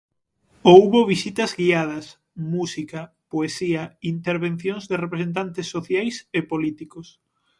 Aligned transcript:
Houbo 0.71 0.99
visitas 1.13 1.51
guiadas, 1.59 2.05
música, 2.53 3.01
poesía, 3.31 3.83
intervencións 4.13 4.83
de 4.89 4.95
representantes 5.05 5.67
sociais 5.75 6.15
e 6.39 6.41
políticos. 6.51 7.07